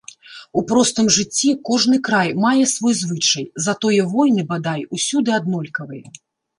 [0.61, 6.07] У простым жыцці кожны край мае свой звычай, затое войны, бадай, усюды аднолькавыя.